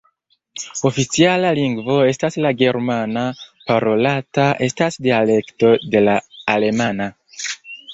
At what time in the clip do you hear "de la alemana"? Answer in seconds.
5.97-7.15